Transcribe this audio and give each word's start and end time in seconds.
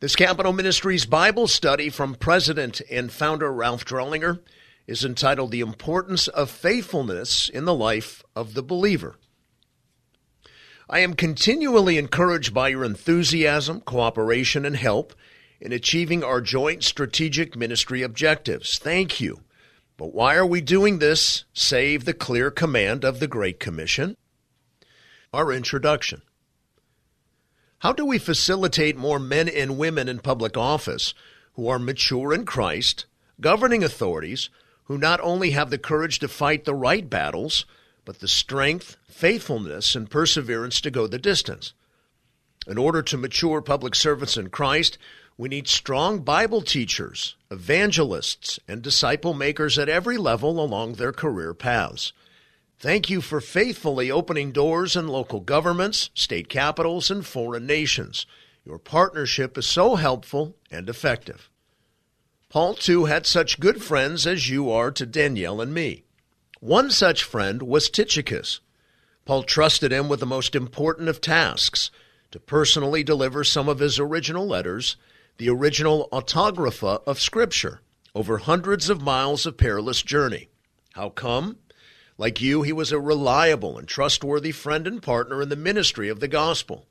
This 0.00 0.16
Capitol 0.16 0.54
Ministries 0.54 1.04
Bible 1.04 1.46
study 1.46 1.90
from 1.90 2.14
President 2.14 2.80
and 2.90 3.12
founder 3.12 3.52
Ralph 3.52 3.84
Drollinger 3.84 4.40
is 4.86 5.04
entitled 5.04 5.50
The 5.50 5.60
Importance 5.60 6.26
of 6.26 6.48
Faithfulness 6.48 7.50
in 7.50 7.66
the 7.66 7.74
Life 7.74 8.24
of 8.34 8.54
the 8.54 8.62
Believer. 8.62 9.16
I 10.88 11.00
am 11.00 11.12
continually 11.12 11.98
encouraged 11.98 12.54
by 12.54 12.68
your 12.68 12.82
enthusiasm, 12.82 13.82
cooperation, 13.82 14.64
and 14.64 14.74
help 14.74 15.12
in 15.60 15.70
achieving 15.70 16.24
our 16.24 16.40
joint 16.40 16.82
strategic 16.82 17.54
ministry 17.54 18.00
objectives. 18.00 18.78
Thank 18.78 19.20
you. 19.20 19.42
But 19.98 20.14
why 20.14 20.34
are 20.36 20.46
we 20.46 20.62
doing 20.62 20.98
this 20.98 21.44
save 21.52 22.06
the 22.06 22.14
clear 22.14 22.50
command 22.50 23.04
of 23.04 23.20
the 23.20 23.28
Great 23.28 23.60
Commission? 23.60 24.16
Our 25.34 25.52
introduction. 25.52 26.22
How 27.80 27.94
do 27.94 28.04
we 28.04 28.18
facilitate 28.18 28.94
more 28.94 29.18
men 29.18 29.48
and 29.48 29.78
women 29.78 30.06
in 30.06 30.18
public 30.18 30.54
office 30.54 31.14
who 31.54 31.66
are 31.68 31.78
mature 31.78 32.34
in 32.34 32.44
Christ, 32.44 33.06
governing 33.40 33.82
authorities 33.82 34.50
who 34.84 34.98
not 34.98 35.18
only 35.22 35.52
have 35.52 35.70
the 35.70 35.78
courage 35.78 36.18
to 36.18 36.28
fight 36.28 36.66
the 36.66 36.74
right 36.74 37.08
battles, 37.08 37.64
but 38.04 38.18
the 38.18 38.28
strength, 38.28 38.98
faithfulness, 39.08 39.94
and 39.94 40.10
perseverance 40.10 40.82
to 40.82 40.90
go 40.90 41.06
the 41.06 41.18
distance? 41.18 41.72
In 42.66 42.76
order 42.76 43.00
to 43.00 43.16
mature 43.16 43.62
public 43.62 43.94
servants 43.94 44.36
in 44.36 44.50
Christ, 44.50 44.98
we 45.38 45.48
need 45.48 45.66
strong 45.66 46.18
Bible 46.18 46.60
teachers, 46.60 47.34
evangelists, 47.50 48.60
and 48.68 48.82
disciple 48.82 49.32
makers 49.32 49.78
at 49.78 49.88
every 49.88 50.18
level 50.18 50.62
along 50.62 50.94
their 50.94 51.12
career 51.12 51.54
paths. 51.54 52.12
Thank 52.80 53.10
you 53.10 53.20
for 53.20 53.42
faithfully 53.42 54.10
opening 54.10 54.52
doors 54.52 54.96
in 54.96 55.06
local 55.06 55.40
governments, 55.40 56.08
state 56.14 56.48
capitals, 56.48 57.10
and 57.10 57.26
foreign 57.26 57.66
nations. 57.66 58.24
Your 58.64 58.78
partnership 58.78 59.58
is 59.58 59.66
so 59.66 59.96
helpful 59.96 60.56
and 60.70 60.88
effective. 60.88 61.50
Paul, 62.48 62.72
too, 62.72 63.04
had 63.04 63.26
such 63.26 63.60
good 63.60 63.82
friends 63.82 64.26
as 64.26 64.48
you 64.48 64.70
are 64.70 64.90
to 64.92 65.04
Danielle 65.04 65.60
and 65.60 65.74
me. 65.74 66.04
One 66.60 66.90
such 66.90 67.22
friend 67.22 67.60
was 67.60 67.90
Tychicus. 67.90 68.60
Paul 69.26 69.42
trusted 69.42 69.92
him 69.92 70.08
with 70.08 70.20
the 70.20 70.26
most 70.26 70.54
important 70.54 71.10
of 71.10 71.20
tasks 71.20 71.90
to 72.30 72.40
personally 72.40 73.04
deliver 73.04 73.44
some 73.44 73.68
of 73.68 73.80
his 73.80 73.98
original 73.98 74.46
letters, 74.46 74.96
the 75.36 75.50
original 75.50 76.08
autographa 76.12 77.02
of 77.06 77.20
Scripture, 77.20 77.82
over 78.14 78.38
hundreds 78.38 78.88
of 78.88 79.02
miles 79.02 79.44
of 79.44 79.58
perilous 79.58 80.00
journey. 80.00 80.48
How 80.94 81.10
come? 81.10 81.58
Like 82.20 82.42
you, 82.42 82.60
he 82.60 82.72
was 82.74 82.92
a 82.92 83.00
reliable 83.00 83.78
and 83.78 83.88
trustworthy 83.88 84.52
friend 84.52 84.86
and 84.86 85.02
partner 85.02 85.40
in 85.40 85.48
the 85.48 85.56
ministry 85.56 86.10
of 86.10 86.20
the 86.20 86.28
gospel. 86.28 86.86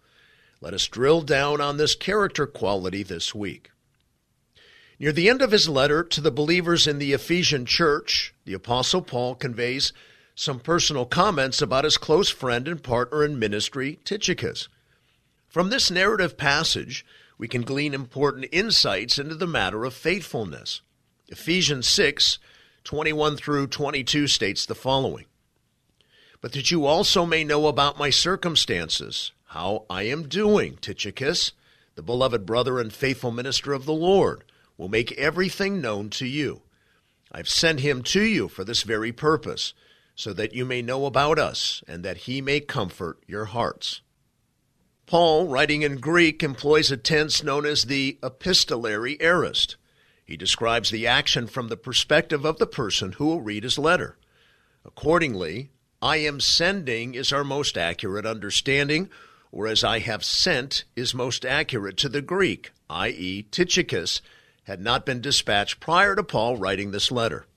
Let 0.59 0.73
us 0.73 0.87
drill 0.87 1.21
down 1.21 1.61
on 1.61 1.77
this 1.77 1.93
character 1.93 2.47
quality 2.47 3.03
this 3.03 3.35
week. 3.35 3.69
Near 4.97 5.11
the 5.11 5.29
end 5.29 5.43
of 5.43 5.51
his 5.51 5.69
letter 5.69 6.01
to 6.03 6.19
the 6.19 6.31
believers 6.31 6.87
in 6.87 6.97
the 6.97 7.13
Ephesian 7.13 7.67
church, 7.67 8.33
the 8.45 8.55
Apostle 8.55 9.03
Paul 9.03 9.35
conveys 9.35 9.93
some 10.33 10.59
personal 10.59 11.05
comments 11.05 11.61
about 11.61 11.83
his 11.83 11.97
close 11.97 12.31
friend 12.31 12.67
and 12.67 12.81
partner 12.81 13.23
in 13.23 13.37
ministry, 13.37 13.99
Tychicus. 14.03 14.67
From 15.47 15.69
this 15.69 15.91
narrative 15.91 16.37
passage, 16.37 17.05
we 17.37 17.47
can 17.47 17.61
glean 17.61 17.93
important 17.93 18.47
insights 18.51 19.19
into 19.19 19.35
the 19.35 19.45
matter 19.45 19.85
of 19.85 19.93
faithfulness. 19.93 20.81
Ephesians 21.27 21.87
6 21.87 22.39
21 22.83 23.37
through 23.37 23.67
22 23.67 24.27
states 24.27 24.65
the 24.65 24.75
following 24.75 25.25
But 26.41 26.53
that 26.53 26.71
you 26.71 26.85
also 26.85 27.25
may 27.25 27.43
know 27.43 27.67
about 27.67 27.99
my 27.99 28.09
circumstances, 28.09 29.31
how 29.47 29.85
I 29.89 30.03
am 30.03 30.27
doing, 30.27 30.77
Tychicus, 30.77 31.53
the 31.95 32.03
beloved 32.03 32.45
brother 32.45 32.79
and 32.79 32.93
faithful 32.93 33.31
minister 33.31 33.73
of 33.73 33.85
the 33.85 33.93
Lord, 33.93 34.43
will 34.77 34.89
make 34.89 35.11
everything 35.13 35.81
known 35.81 36.09
to 36.11 36.25
you. 36.25 36.61
I've 37.31 37.49
sent 37.49 37.81
him 37.81 38.01
to 38.03 38.21
you 38.21 38.47
for 38.47 38.63
this 38.63 38.83
very 38.83 39.11
purpose, 39.11 39.73
so 40.15 40.33
that 40.33 40.53
you 40.53 40.65
may 40.65 40.81
know 40.81 41.05
about 41.05 41.37
us, 41.37 41.83
and 41.87 42.03
that 42.03 42.17
he 42.17 42.41
may 42.41 42.59
comfort 42.59 43.19
your 43.27 43.45
hearts. 43.45 44.01
Paul, 45.05 45.47
writing 45.47 45.81
in 45.81 45.97
Greek, 45.97 46.43
employs 46.43 46.91
a 46.91 46.97
tense 46.97 47.43
known 47.43 47.65
as 47.65 47.83
the 47.83 48.19
epistolary 48.23 49.17
aorist. 49.19 49.75
He 50.29 50.37
describes 50.37 50.91
the 50.91 51.07
action 51.07 51.47
from 51.47 51.69
the 51.69 51.75
perspective 51.75 52.45
of 52.45 52.59
the 52.59 52.67
person 52.67 53.13
who 53.13 53.25
will 53.25 53.41
read 53.41 53.63
his 53.63 53.79
letter. 53.79 54.15
Accordingly, 54.85 55.71
I 56.03 56.17
am 56.17 56.39
sending 56.39 57.15
is 57.15 57.33
our 57.33 57.43
most 57.43 57.79
accurate 57.79 58.27
understanding, 58.27 59.09
whereas 59.49 59.83
I 59.83 59.97
have 59.97 60.23
sent 60.23 60.83
is 60.95 61.15
most 61.15 61.47
accurate 61.47 61.97
to 61.97 62.09
the 62.09 62.21
Greek, 62.21 62.69
i.e., 62.91 63.47
Tychicus 63.49 64.21
had 64.65 64.79
not 64.79 65.03
been 65.03 65.19
dispatched 65.19 65.79
prior 65.79 66.15
to 66.15 66.21
Paul 66.23 66.57
writing 66.57 66.91
this 66.91 67.09
letter. 67.09 67.47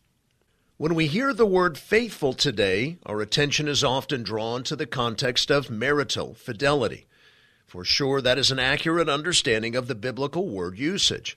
When 0.78 0.94
we 0.94 1.08
hear 1.08 1.34
the 1.34 1.44
word 1.44 1.76
faithful 1.76 2.32
today, 2.32 2.96
our 3.04 3.20
attention 3.20 3.68
is 3.68 3.84
often 3.84 4.22
drawn 4.22 4.62
to 4.62 4.76
the 4.76 4.86
context 4.86 5.50
of 5.50 5.68
marital 5.68 6.32
fidelity. 6.32 7.06
For 7.66 7.84
sure, 7.84 8.22
that 8.22 8.38
is 8.38 8.50
an 8.50 8.58
accurate 8.58 9.10
understanding 9.10 9.76
of 9.76 9.88
the 9.88 9.94
biblical 9.94 10.48
word 10.48 10.78
usage 10.78 11.36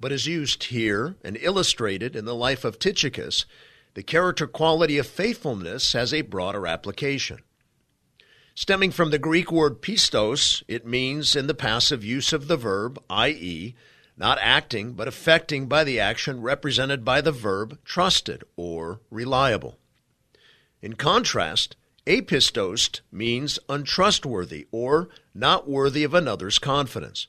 but 0.00 0.10
is 0.10 0.26
used 0.26 0.64
here 0.64 1.14
and 1.22 1.36
illustrated 1.40 2.16
in 2.16 2.24
the 2.24 2.34
life 2.34 2.64
of 2.64 2.78
Tychicus, 2.78 3.44
the 3.94 4.02
character 4.02 4.46
quality 4.46 4.96
of 4.98 5.06
faithfulness 5.06 5.92
has 5.92 6.14
a 6.14 6.22
broader 6.22 6.66
application. 6.66 7.38
Stemming 8.54 8.90
from 8.90 9.10
the 9.10 9.18
Greek 9.18 9.52
word 9.52 9.80
pistos, 9.80 10.62
it 10.66 10.86
means 10.86 11.36
in 11.36 11.46
the 11.46 11.54
passive 11.54 12.04
use 12.04 12.32
of 12.32 12.48
the 12.48 12.56
verb, 12.56 13.02
i.e., 13.10 13.74
not 14.16 14.38
acting 14.40 14.92
but 14.92 15.08
affecting 15.08 15.66
by 15.66 15.82
the 15.82 15.98
action 15.98 16.42
represented 16.42 17.04
by 17.04 17.20
the 17.20 17.32
verb 17.32 17.78
trusted 17.84 18.44
or 18.56 19.00
reliable. 19.10 19.78
In 20.82 20.94
contrast, 20.94 21.76
apistos 22.06 23.00
means 23.10 23.58
untrustworthy 23.68 24.66
or 24.70 25.08
not 25.34 25.68
worthy 25.68 26.04
of 26.04 26.14
another's 26.14 26.58
confidence. 26.58 27.28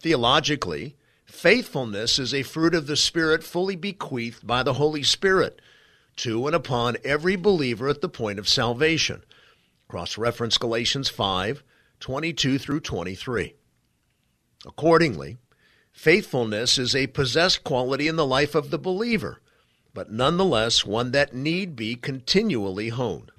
Theologically, 0.00 0.96
Faithfulness 1.26 2.20
is 2.20 2.32
a 2.32 2.44
fruit 2.44 2.74
of 2.74 2.86
the 2.86 2.96
Spirit 2.96 3.42
fully 3.42 3.76
bequeathed 3.76 4.46
by 4.46 4.62
the 4.62 4.74
Holy 4.74 5.02
Spirit 5.02 5.60
to 6.16 6.46
and 6.46 6.54
upon 6.56 6.96
every 7.04 7.36
believer 7.36 7.88
at 7.88 8.00
the 8.00 8.08
point 8.08 8.38
of 8.38 8.48
salvation. 8.48 9.22
Cross 9.88 10.16
reference 10.16 10.56
Galatians 10.56 11.08
5 11.08 11.62
22 11.98 12.58
through 12.58 12.80
23. 12.80 13.54
Accordingly, 14.66 15.38
faithfulness 15.92 16.78
is 16.78 16.94
a 16.94 17.06
possessed 17.08 17.64
quality 17.64 18.06
in 18.06 18.16
the 18.16 18.26
life 18.26 18.54
of 18.54 18.70
the 18.70 18.78
believer, 18.78 19.40
but 19.94 20.12
nonetheless 20.12 20.84
one 20.84 21.10
that 21.12 21.34
need 21.34 21.74
be 21.74 21.96
continually 21.96 22.90
honed. 22.90 23.32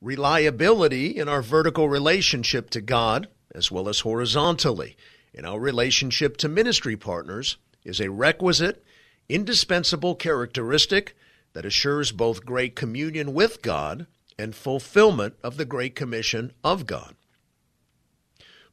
Reliability 0.00 1.16
in 1.16 1.28
our 1.28 1.42
vertical 1.42 1.88
relationship 1.88 2.70
to 2.70 2.80
God, 2.80 3.28
as 3.54 3.70
well 3.70 3.88
as 3.88 4.00
horizontally, 4.00 4.96
in 5.34 5.44
our 5.44 5.58
relationship 5.58 6.36
to 6.38 6.48
ministry 6.48 6.96
partners 6.96 7.56
is 7.84 8.00
a 8.00 8.10
requisite, 8.10 8.84
indispensable 9.28 10.14
characteristic 10.14 11.16
that 11.52 11.66
assures 11.66 12.12
both 12.12 12.46
great 12.46 12.76
communion 12.76 13.34
with 13.34 13.60
God 13.60 14.06
and 14.38 14.54
fulfillment 14.54 15.34
of 15.42 15.56
the 15.56 15.64
Great 15.64 15.94
Commission 15.94 16.52
of 16.62 16.86
God. 16.86 17.14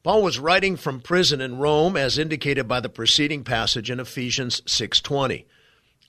Paul 0.02 0.22
was 0.22 0.38
writing 0.38 0.76
from 0.76 1.00
prison 1.00 1.40
in 1.40 1.58
Rome 1.58 1.96
as 1.96 2.18
indicated 2.18 2.66
by 2.66 2.80
the 2.80 2.88
preceding 2.88 3.44
passage 3.44 3.90
in 3.90 4.00
Ephesians 4.00 4.60
6:20. 4.66 5.46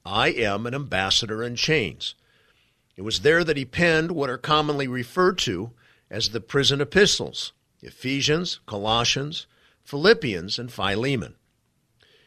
I 0.05 0.29
am 0.29 0.65
an 0.65 0.73
ambassador 0.73 1.43
in 1.43 1.55
chains. 1.55 2.15
It 2.95 3.03
was 3.03 3.21
there 3.21 3.43
that 3.43 3.57
he 3.57 3.65
penned 3.65 4.11
what 4.11 4.29
are 4.29 4.37
commonly 4.37 4.87
referred 4.87 5.37
to 5.39 5.71
as 6.09 6.29
the 6.29 6.41
prison 6.41 6.81
epistles, 6.81 7.53
Ephesians, 7.81 8.59
Colossians, 8.65 9.45
Philippians, 9.83 10.57
and 10.57 10.71
Philemon. 10.71 11.35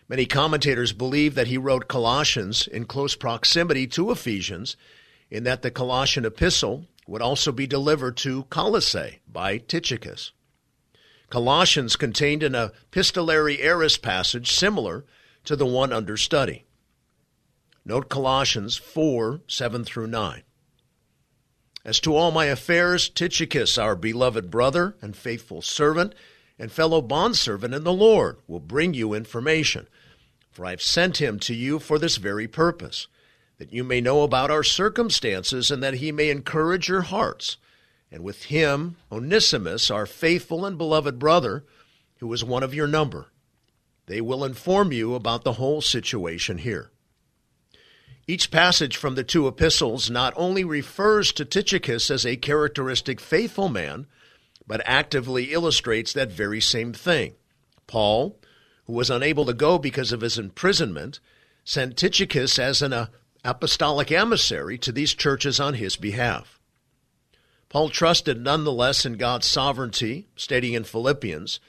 Many 0.09 0.27
commentators 0.27 0.93
believe 0.93 1.35
that 1.35 1.49
he 1.49 1.59
wrote 1.59 1.89
Colossians 1.89 2.67
in 2.67 2.85
close 2.85 3.17
proximity 3.17 3.87
to 3.89 4.11
Ephesians, 4.11 4.77
in 5.31 5.45
that 5.45 5.63
the 5.63 5.71
Colossian 5.71 6.25
epistle 6.25 6.87
would 7.07 7.23
also 7.23 7.51
be 7.53 7.67
delivered 7.67 8.17
to 8.19 8.45
Colossae 8.45 9.21
by 9.27 9.59
Tychicus. 9.59 10.33
Colossians 11.29 11.97
contained 11.97 12.43
an 12.43 12.55
epistolary 12.55 13.61
aorist 13.63 14.01
passage 14.01 14.53
similar 14.53 15.05
to 15.45 15.57
the 15.57 15.67
one 15.67 15.93
under 15.93 16.17
study. 16.17 16.65
Note 17.85 18.09
Colossians 18.09 18.77
4 18.77 19.41
7 19.49 19.85
through 19.85 20.09
9. 20.09 20.43
As 21.85 22.01
to 22.01 22.17
all 22.17 22.33
my 22.33 22.47
affairs, 22.47 23.09
Tychicus, 23.09 23.79
our 23.79 23.95
beloved 23.95 24.51
brother 24.51 24.97
and 25.01 25.17
faithful 25.17 25.63
servant, 25.63 26.15
and 26.59 26.73
fellow 26.73 27.03
bondservant 27.03 27.75
in 27.75 27.85
the 27.85 27.93
Lord 27.93 28.39
will 28.47 28.61
bring 28.61 28.95
you 28.95 29.15
information. 29.15 29.89
For 30.51 30.65
I 30.65 30.71
have 30.71 30.83
sent 30.83 31.19
him 31.19 31.39
to 31.41 31.55
you 31.55 31.79
for 31.79 31.99
this 31.99 32.17
very 32.17 32.49
purpose, 32.49 33.09
that 33.59 33.73
you 33.73 33.85
may 33.85 34.01
know 34.01 34.23
about 34.23 34.51
our 34.51 34.63
circumstances 34.63 35.71
and 35.71 35.83
that 35.83 35.95
he 35.95 36.13
may 36.13 36.31
encourage 36.31 36.89
your 36.89 37.03
hearts. 37.03 37.59
And 38.11 38.23
with 38.23 38.45
him, 38.45 38.97
Onesimus, 39.13 39.91
our 39.91 40.07
faithful 40.07 40.65
and 40.65 40.79
beloved 40.79 41.19
brother, 41.19 41.65
who 42.19 42.33
is 42.33 42.43
one 42.43 42.63
of 42.63 42.75
your 42.75 42.87
number. 42.87 43.27
They 44.07 44.21
will 44.21 44.45
inform 44.45 44.93
you 44.93 45.15
about 45.15 45.45
the 45.45 45.55
whole 45.55 45.81
situation 45.81 46.59
here. 46.59 46.91
Each 48.29 48.51
passage 48.51 48.97
from 48.97 49.15
the 49.15 49.25
two 49.25 49.47
epistles 49.47 50.11
not 50.11 50.33
only 50.37 50.65
refers 50.65 51.33
to 51.33 51.45
Tychicus 51.45 52.11
as 52.11 52.25
a 52.25 52.37
characteristic 52.37 53.21
faithful 53.21 53.69
man, 53.69 54.07
but 54.67 54.83
actively 54.85 55.53
illustrates 55.53 56.13
that 56.13 56.33
very 56.33 56.61
same 56.61 56.93
thing. 56.93 57.35
Paul, 57.87 58.39
who 58.87 58.93
was 58.93 59.11
unable 59.11 59.45
to 59.47 59.55
go 59.55 59.79
because 59.79 60.13
of 60.13 60.21
his 60.21 60.39
imprisonment, 60.39 61.21
sent 61.65 61.97
Tychicus 61.97 62.59
as 62.59 62.83
an 62.83 62.93
uh, 62.93 63.07
apostolic 63.45 64.11
emissary 64.11 64.79
to 64.79 64.93
these 64.93 65.15
churches 65.15 65.61
on 65.61 65.75
his 65.75 65.97
behalf. 65.97 66.59
Paul 67.69 67.91
trusted 67.91 68.41
nonetheless 68.41 69.05
in 69.05 69.15
God's 69.15 69.47
sovereignty, 69.47 70.29
stating 70.37 70.73
in 70.73 70.85
Philippians, 70.85 71.61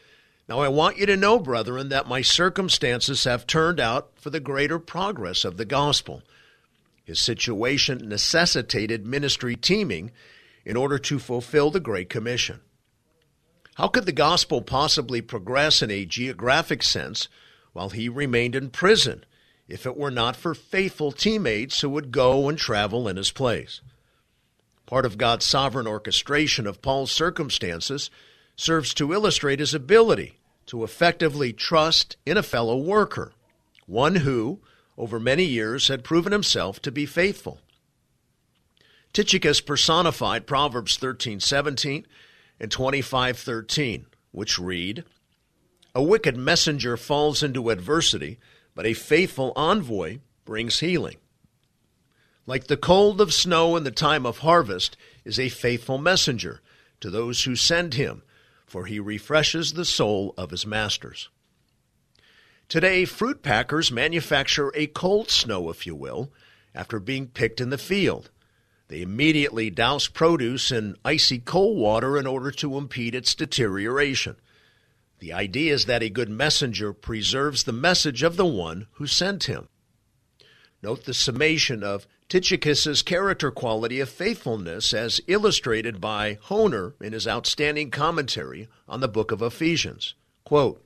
Now 0.47 0.59
I 0.59 0.67
want 0.67 0.97
you 0.97 1.05
to 1.07 1.17
know, 1.17 1.39
brethren, 1.39 1.89
that 1.89 2.07
my 2.07 2.21
circumstances 2.21 3.23
have 3.23 3.47
turned 3.47 3.79
out 3.79 4.11
for 4.15 4.29
the 4.29 4.39
greater 4.39 4.79
progress 4.79 5.43
of 5.43 5.57
the 5.57 5.65
gospel. 5.65 6.21
His 7.03 7.19
situation 7.19 8.09
necessitated 8.09 9.05
ministry 9.05 9.55
teaming 9.55 10.11
in 10.65 10.77
order 10.77 10.99
to 10.99 11.19
fulfill 11.19 11.71
the 11.71 11.79
Great 11.79 12.09
Commission. 12.09 12.59
How 13.77 13.87
could 13.87 14.07
the 14.07 14.11
gospel 14.11 14.63
possibly 14.63 15.21
progress 15.21 15.83
in 15.83 15.91
a 15.91 16.03
geographic 16.03 16.81
sense 16.81 17.27
while 17.73 17.89
he 17.89 18.09
remained 18.09 18.55
in 18.55 18.71
prison 18.71 19.23
if 19.67 19.85
it 19.85 19.95
were 19.95 20.09
not 20.09 20.35
for 20.35 20.55
faithful 20.55 21.11
teammates 21.11 21.81
who 21.81 21.89
would 21.89 22.11
go 22.11 22.49
and 22.49 22.57
travel 22.57 23.07
in 23.07 23.17
his 23.17 23.29
place? 23.29 23.81
Part 24.87 25.05
of 25.05 25.19
God's 25.19 25.45
sovereign 25.45 25.85
orchestration 25.85 26.65
of 26.65 26.81
Paul's 26.81 27.11
circumstances 27.11 28.09
serves 28.55 28.95
to 28.95 29.13
illustrate 29.13 29.59
his 29.59 29.75
ability 29.75 30.39
to 30.65 30.83
effectively 30.83 31.53
trust 31.53 32.17
in 32.25 32.35
a 32.35 32.41
fellow 32.41 32.77
worker, 32.77 33.33
one 33.85 34.15
who, 34.15 34.59
over 34.97 35.19
many 35.19 35.43
years, 35.43 35.87
had 35.87 36.03
proven 36.03 36.31
himself 36.31 36.81
to 36.81 36.91
be 36.91 37.05
faithful. 37.05 37.59
Tychicus 39.13 39.61
personified 39.61 40.47
Proverbs 40.47 40.97
13:17 40.97 42.05
and 42.59 42.71
25:13, 42.71 44.05
which 44.31 44.59
read, 44.59 45.03
"A 45.93 46.03
wicked 46.03 46.37
messenger 46.37 46.97
falls 46.97 47.43
into 47.43 47.69
adversity, 47.69 48.39
but 48.75 48.85
a 48.85 48.93
faithful 48.93 49.53
envoy 49.55 50.19
brings 50.45 50.79
healing." 50.79 51.17
Like 52.45 52.67
the 52.67 52.77
cold 52.77 53.19
of 53.19 53.33
snow 53.33 53.75
in 53.75 53.83
the 53.83 53.91
time 53.91 54.25
of 54.25 54.39
harvest 54.39 54.95
is 55.25 55.39
a 55.39 55.49
faithful 55.49 55.97
messenger 55.97 56.61
to 57.01 57.09
those 57.09 57.43
who 57.43 57.55
send 57.55 57.95
him, 57.95 58.23
for 58.65 58.85
he 58.85 58.99
refreshes 58.99 59.73
the 59.73 59.85
soul 59.85 60.33
of 60.37 60.51
his 60.51 60.65
masters. 60.65 61.29
Today, 62.69 63.05
fruit 63.05 63.41
packers 63.43 63.91
manufacture 63.91 64.71
a 64.75 64.87
cold 64.87 65.29
snow, 65.29 65.69
if 65.69 65.85
you 65.85 65.95
will, 65.95 66.31
after 66.75 66.99
being 66.99 67.27
picked 67.27 67.61
in 67.61 67.69
the 67.69 67.77
field. 67.77 68.29
They 68.87 69.01
immediately 69.01 69.69
douse 69.69 70.07
produce 70.07 70.71
in 70.71 70.95
icy 71.03 71.39
cold 71.39 71.77
water 71.77 72.17
in 72.17 72.25
order 72.25 72.51
to 72.51 72.77
impede 72.77 73.15
its 73.15 73.35
deterioration. 73.35 74.37
The 75.19 75.33
idea 75.33 75.73
is 75.73 75.85
that 75.85 76.03
a 76.03 76.09
good 76.09 76.29
messenger 76.29 76.93
preserves 76.93 77.63
the 77.63 77.73
message 77.73 78.23
of 78.23 78.37
the 78.37 78.45
one 78.45 78.87
who 78.93 79.07
sent 79.07 79.45
him. 79.45 79.67
Note 80.81 81.05
the 81.05 81.13
summation 81.13 81.83
of 81.83 82.07
Tychicus's 82.29 83.01
character 83.01 83.51
quality 83.51 83.99
of 83.99 84.09
faithfulness 84.09 84.93
as 84.93 85.19
illustrated 85.27 85.99
by 85.99 86.35
Hoehner 86.45 86.93
in 87.01 87.13
his 87.13 87.27
outstanding 87.27 87.89
commentary 87.89 88.67
on 88.87 88.99
the 88.99 89.07
book 89.07 89.31
of 89.31 89.41
Ephesians. 89.41 90.13
Quote, 90.43 90.83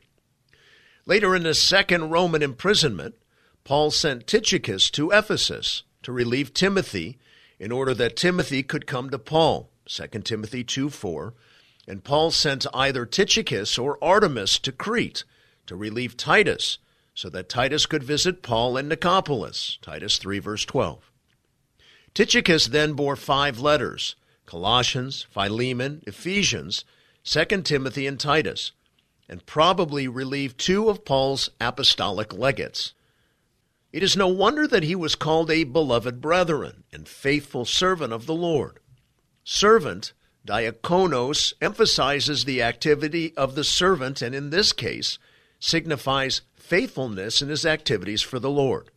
Later 1.06 1.36
in 1.36 1.45
his 1.45 1.62
second 1.62 2.09
Roman 2.09 2.42
imprisonment, 2.42 3.15
Paul 3.63 3.92
sent 3.92 4.27
Tychicus 4.27 4.89
to 4.92 5.12
Ephesus 5.12 5.83
to 6.03 6.12
relieve 6.12 6.53
Timothy 6.53 7.19
in 7.62 7.72
order 7.72 7.94
that 7.94 8.16
Timothy 8.16 8.63
could 8.63 8.88
come 8.88 9.12
to 9.12 9.19
Paul. 9.19 9.69
2 9.86 10.08
Timothy 10.24 10.63
2 10.63 10.90
4. 10.90 11.36
And 11.88 12.04
Paul 12.04 12.31
sent 12.31 12.66
either 12.74 13.06
Tychicus 13.06 13.78
or 13.78 14.00
Artemas 14.00 14.60
to 14.63 14.72
Crete 14.72 15.24
to 15.68 15.75
relieve 15.75 16.18
Titus, 16.18 16.80
so 17.13 17.30
that 17.30 17.50
Titus 17.50 17.86
could 17.86 18.04
visit 18.04 18.42
Paul 18.42 18.78
in 18.78 18.90
Nicopolis. 18.90 19.78
Titus 19.80 20.18
3 20.18 20.40
verse 20.40 20.66
12. 20.66 21.12
Tychicus 22.16 22.66
then 22.66 22.94
bore 22.94 23.16
five 23.16 23.60
letters 23.60 24.16
Colossians, 24.48 25.28
Philemon, 25.30 26.02
Ephesians, 26.08 26.84
2 27.24 27.62
Timothy, 27.62 28.08
and 28.08 28.19
Titus, 28.19 28.72
and 29.30 29.46
probably 29.46 30.08
relieved 30.08 30.58
two 30.58 30.90
of 30.90 31.06
Paul's 31.06 31.52
apostolic 31.62 32.34
legates. 32.34 32.94
It 33.92 34.04
is 34.04 34.16
no 34.16 34.30
wonder 34.30 34.68
that 34.68 34.84
he 34.84 34.96
was 34.96 35.16
called 35.16 35.52
a 35.52 35.66
beloved 35.66 36.22
brethren 36.22 36.86
and 36.94 37.08
faithful 37.08 37.66
servant 37.66 38.14
of 38.14 38.26
the 38.26 38.34
Lord. 38.34 38.80
Servant, 39.44 40.14
diakonos, 40.46 41.54
emphasizes 41.62 42.46
the 42.46 42.62
activity 42.62 43.36
of 43.36 43.56
the 43.56 43.66
servant 43.66 44.22
and 44.22 44.34
in 44.34 44.50
this 44.50 44.72
case 44.72 45.20
signifies 45.60 46.42
faithfulness 46.56 47.42
in 47.42 47.50
his 47.50 47.66
activities 47.66 48.22
for 48.22 48.40
the 48.40 48.50
Lord. 48.50 48.92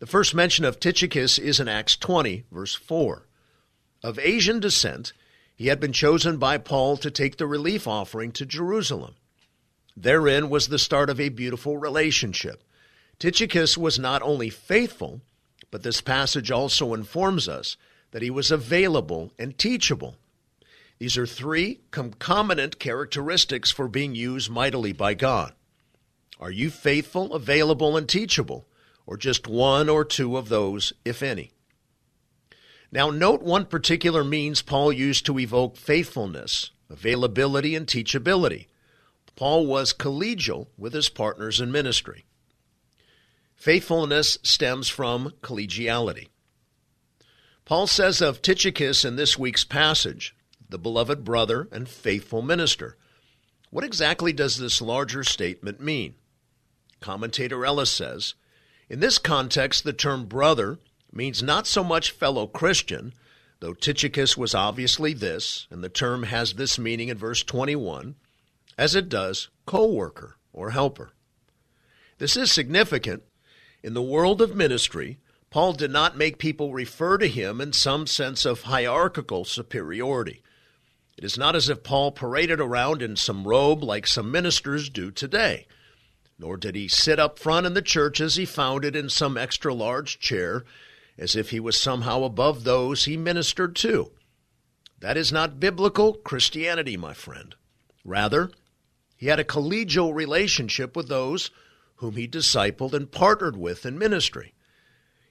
The 0.00 0.06
first 0.06 0.34
mention 0.34 0.64
of 0.64 0.80
Tychicus 0.80 1.38
is 1.38 1.60
in 1.60 1.68
Acts 1.68 1.96
20, 1.96 2.44
verse 2.50 2.74
4. 2.74 3.26
Of 4.02 4.18
Asian 4.18 4.58
descent, 4.58 5.12
he 5.54 5.68
had 5.68 5.78
been 5.78 5.92
chosen 5.92 6.38
by 6.38 6.58
Paul 6.58 6.96
to 6.98 7.10
take 7.10 7.36
the 7.36 7.46
relief 7.46 7.86
offering 7.86 8.32
to 8.32 8.44
Jerusalem. 8.44 9.14
Therein 9.96 10.50
was 10.50 10.68
the 10.68 10.78
start 10.78 11.08
of 11.08 11.20
a 11.20 11.30
beautiful 11.30 11.78
relationship 11.78 12.62
Tychicus 13.18 13.78
was 13.78 13.98
not 13.98 14.22
only 14.22 14.50
faithful, 14.50 15.22
but 15.70 15.82
this 15.82 16.00
passage 16.00 16.50
also 16.50 16.92
informs 16.92 17.48
us 17.48 17.76
that 18.10 18.22
he 18.22 18.30
was 18.30 18.50
available 18.50 19.32
and 19.38 19.56
teachable. 19.56 20.16
These 20.98 21.16
are 21.16 21.26
three 21.26 21.80
concomitant 21.90 22.78
characteristics 22.78 23.70
for 23.70 23.88
being 23.88 24.14
used 24.14 24.50
mightily 24.50 24.92
by 24.92 25.14
God. 25.14 25.54
Are 26.38 26.50
you 26.50 26.70
faithful, 26.70 27.32
available, 27.32 27.96
and 27.96 28.08
teachable, 28.08 28.66
or 29.06 29.16
just 29.16 29.46
one 29.48 29.88
or 29.88 30.04
two 30.04 30.36
of 30.36 30.48
those, 30.48 30.92
if 31.04 31.22
any? 31.22 31.52
Now, 32.92 33.10
note 33.10 33.42
one 33.42 33.64
particular 33.66 34.22
means 34.22 34.62
Paul 34.62 34.92
used 34.92 35.24
to 35.26 35.38
evoke 35.38 35.76
faithfulness, 35.76 36.70
availability, 36.90 37.74
and 37.74 37.86
teachability. 37.86 38.66
Paul 39.34 39.66
was 39.66 39.92
collegial 39.92 40.68
with 40.78 40.92
his 40.92 41.08
partners 41.08 41.60
in 41.60 41.72
ministry. 41.72 42.25
Faithfulness 43.56 44.38
stems 44.42 44.88
from 44.88 45.32
collegiality. 45.42 46.28
Paul 47.64 47.88
says 47.88 48.20
of 48.20 48.40
Tychicus 48.42 49.04
in 49.04 49.16
this 49.16 49.36
week's 49.36 49.64
passage, 49.64 50.36
the 50.68 50.78
beloved 50.78 51.24
brother 51.24 51.66
and 51.72 51.88
faithful 51.88 52.42
minister. 52.42 52.96
What 53.70 53.82
exactly 53.82 54.32
does 54.32 54.58
this 54.58 54.80
larger 54.80 55.24
statement 55.24 55.80
mean? 55.80 56.14
Commentator 57.00 57.64
Ellis 57.64 57.90
says, 57.90 58.34
in 58.88 59.00
this 59.00 59.18
context, 59.18 59.82
the 59.82 59.92
term 59.92 60.26
brother 60.26 60.78
means 61.12 61.42
not 61.42 61.66
so 61.66 61.82
much 61.82 62.12
fellow 62.12 62.46
Christian, 62.46 63.14
though 63.58 63.74
Tychicus 63.74 64.36
was 64.36 64.54
obviously 64.54 65.12
this, 65.12 65.66
and 65.70 65.82
the 65.82 65.88
term 65.88 66.24
has 66.24 66.54
this 66.54 66.78
meaning 66.78 67.08
in 67.08 67.18
verse 67.18 67.42
21, 67.42 68.14
as 68.78 68.94
it 68.94 69.08
does 69.08 69.48
co 69.64 69.90
worker 69.90 70.36
or 70.52 70.70
helper. 70.70 71.14
This 72.18 72.36
is 72.36 72.52
significant 72.52 73.24
in 73.86 73.94
the 73.94 74.02
world 74.02 74.42
of 74.42 74.56
ministry, 74.56 75.20
Paul 75.48 75.72
did 75.72 75.92
not 75.92 76.16
make 76.16 76.38
people 76.38 76.72
refer 76.72 77.18
to 77.18 77.28
him 77.28 77.60
in 77.60 77.72
some 77.72 78.08
sense 78.08 78.44
of 78.44 78.62
hierarchical 78.62 79.44
superiority. 79.44 80.42
It 81.16 81.22
is 81.22 81.38
not 81.38 81.54
as 81.54 81.68
if 81.68 81.84
Paul 81.84 82.10
paraded 82.10 82.60
around 82.60 83.00
in 83.00 83.14
some 83.14 83.46
robe 83.46 83.84
like 83.84 84.08
some 84.08 84.32
ministers 84.32 84.90
do 84.90 85.12
today, 85.12 85.68
nor 86.36 86.56
did 86.56 86.74
he 86.74 86.88
sit 86.88 87.20
up 87.20 87.38
front 87.38 87.64
in 87.64 87.74
the 87.74 87.80
church 87.80 88.20
as 88.20 88.34
he 88.34 88.44
found 88.44 88.84
it 88.84 88.96
in 88.96 89.08
some 89.08 89.38
extra 89.38 89.72
large 89.72 90.18
chair, 90.18 90.64
as 91.16 91.36
if 91.36 91.50
he 91.50 91.60
was 91.60 91.80
somehow 91.80 92.24
above 92.24 92.64
those 92.64 93.04
he 93.04 93.16
ministered 93.16 93.76
to. 93.76 94.10
That 94.98 95.16
is 95.16 95.30
not 95.30 95.60
biblical 95.60 96.14
Christianity, 96.14 96.96
my 96.96 97.14
friend. 97.14 97.54
Rather, 98.04 98.50
he 99.16 99.26
had 99.26 99.38
a 99.38 99.44
collegial 99.44 100.12
relationship 100.12 100.96
with 100.96 101.06
those 101.06 101.52
whom 101.96 102.16
he 102.16 102.28
discipled 102.28 102.92
and 102.92 103.10
partnered 103.10 103.56
with 103.56 103.86
in 103.86 103.98
ministry. 103.98 104.54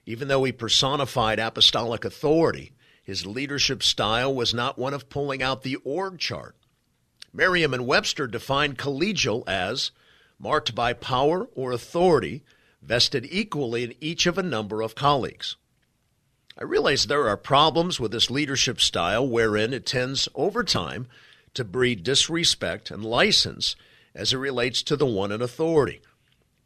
Even 0.04 0.28
though 0.28 0.44
he 0.44 0.52
personified 0.52 1.38
apostolic 1.38 2.04
authority, 2.04 2.72
his 3.02 3.26
leadership 3.26 3.82
style 3.82 4.34
was 4.34 4.54
not 4.54 4.78
one 4.78 4.94
of 4.94 5.08
pulling 5.08 5.42
out 5.42 5.62
the 5.62 5.76
org 5.76 6.18
chart. 6.18 6.56
Merriam 7.32 7.74
and 7.74 7.86
Webster 7.86 8.26
defined 8.26 8.78
collegial 8.78 9.46
as 9.48 9.90
marked 10.38 10.74
by 10.74 10.92
power 10.92 11.48
or 11.54 11.72
authority 11.72 12.42
vested 12.82 13.26
equally 13.30 13.84
in 13.84 13.94
each 14.00 14.26
of 14.26 14.38
a 14.38 14.42
number 14.42 14.82
of 14.82 14.94
colleagues. 14.94 15.56
I 16.58 16.64
realize 16.64 17.06
there 17.06 17.28
are 17.28 17.36
problems 17.36 18.00
with 18.00 18.12
this 18.12 18.30
leadership 18.30 18.80
style 18.80 19.28
wherein 19.28 19.74
it 19.74 19.84
tends 19.84 20.28
over 20.34 20.64
time 20.64 21.06
to 21.54 21.64
breed 21.64 22.02
disrespect 22.02 22.90
and 22.90 23.04
license 23.04 23.76
as 24.14 24.32
it 24.32 24.38
relates 24.38 24.82
to 24.84 24.96
the 24.96 25.06
one 25.06 25.32
in 25.32 25.42
authority. 25.42 26.00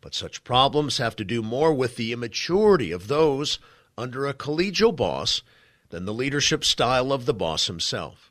But 0.01 0.15
such 0.15 0.45
problems 0.45 0.99
have 0.99 1.15
to 1.17 1.25
do 1.25 1.43
more 1.43 1.75
with 1.75 1.97
the 1.97 2.13
immaturity 2.13 2.91
of 2.91 3.09
those 3.09 3.59
under 3.99 4.27
a 4.27 4.35
collegial 4.35 4.95
boss 4.95 5.43
than 5.91 6.05
the 6.05 6.15
leadership 6.15 6.65
style 6.65 7.13
of 7.13 7.27
the 7.27 7.35
boss 7.35 7.67
himself. 7.67 8.31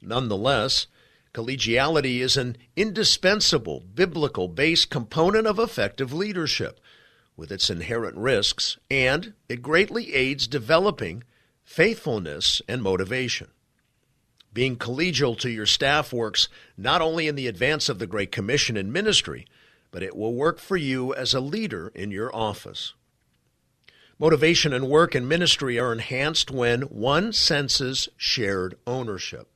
Nonetheless, 0.00 0.86
collegiality 1.34 2.20
is 2.20 2.36
an 2.36 2.56
indispensable 2.76 3.80
biblical 3.80 4.48
based 4.48 4.90
component 4.90 5.46
of 5.46 5.58
effective 5.58 6.12
leadership 6.12 6.80
with 7.36 7.50
its 7.50 7.70
inherent 7.70 8.16
risks, 8.16 8.78
and 8.90 9.34
it 9.48 9.62
greatly 9.62 10.14
aids 10.14 10.46
developing 10.46 11.24
faithfulness 11.64 12.62
and 12.68 12.82
motivation. 12.82 13.48
Being 14.52 14.76
collegial 14.76 15.38
to 15.38 15.50
your 15.50 15.66
staff 15.66 16.12
works 16.12 16.48
not 16.76 17.00
only 17.00 17.28
in 17.28 17.34
the 17.34 17.46
advance 17.46 17.88
of 17.88 17.98
the 17.98 18.06
Great 18.06 18.32
Commission 18.32 18.76
in 18.76 18.90
ministry, 18.90 19.46
but 19.90 20.02
it 20.02 20.16
will 20.16 20.34
work 20.34 20.58
for 20.58 20.76
you 20.76 21.14
as 21.14 21.34
a 21.34 21.40
leader 21.40 21.92
in 21.94 22.10
your 22.10 22.34
office. 22.34 22.94
Motivation 24.18 24.72
and 24.72 24.88
work 24.88 25.14
and 25.14 25.28
ministry 25.28 25.78
are 25.78 25.92
enhanced 25.92 26.50
when 26.50 26.82
one 26.82 27.32
senses 27.32 28.08
shared 28.16 28.76
ownership. 28.86 29.48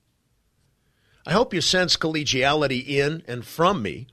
I 1.26 1.32
hope 1.32 1.54
you 1.54 1.60
sense 1.60 1.96
collegiality 1.96 2.86
in 2.86 3.22
and 3.28 3.44
from 3.44 3.82
me 3.82 4.06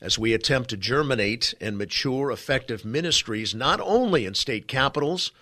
as 0.00 0.18
we 0.18 0.32
attempt 0.32 0.70
to 0.70 0.76
germinate 0.76 1.54
and 1.60 1.78
mature 1.78 2.30
effective 2.30 2.84
ministries 2.84 3.54
not 3.54 3.80
only 3.80 4.26
in 4.26 4.34
state 4.34 4.68
capitals, 4.68 5.32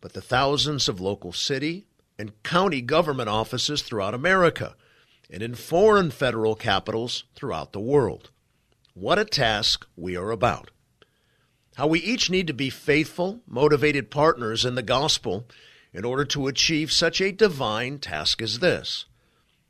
but 0.00 0.12
the 0.12 0.20
thousands 0.20 0.88
of 0.88 1.00
local 1.00 1.32
city 1.32 1.86
and 2.18 2.42
county 2.42 2.80
government 2.80 3.28
offices 3.28 3.82
throughout 3.82 4.14
America 4.14 4.74
and 5.30 5.42
in 5.42 5.54
foreign 5.54 6.10
federal 6.10 6.54
capitals 6.54 7.24
throughout 7.34 7.72
the 7.72 7.80
world. 7.80 8.30
What 8.94 9.18
a 9.18 9.24
task 9.24 9.86
we 9.96 10.16
are 10.16 10.30
about 10.30 10.70
how 11.76 11.86
we 11.86 12.00
each 12.00 12.28
need 12.28 12.46
to 12.48 12.52
be 12.52 12.68
faithful, 12.68 13.40
motivated 13.46 14.10
partners 14.10 14.64
in 14.64 14.74
the 14.74 14.82
gospel 14.82 15.46
in 15.92 16.04
order 16.04 16.24
to 16.26 16.46
achieve 16.46 16.92
such 16.92 17.20
a 17.20 17.32
divine 17.32 17.98
task 17.98 18.42
as 18.42 18.58
this. 18.58 19.06